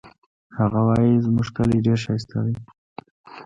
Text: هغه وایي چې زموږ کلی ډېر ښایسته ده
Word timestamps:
هغه 0.57 0.79
وایي 0.87 1.11
چې 1.15 1.23
زموږ 1.25 1.47
کلی 1.57 1.77
ډېر 1.85 1.97
ښایسته 2.03 2.37
ده 2.45 2.53